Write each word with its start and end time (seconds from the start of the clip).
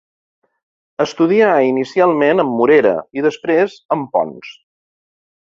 Estudià 1.03 1.49
inicialment 1.65 2.45
amb 2.45 2.57
Morera 2.63 2.95
i 3.21 3.27
després 3.27 3.77
amb 3.99 4.11
Pons. 4.17 4.51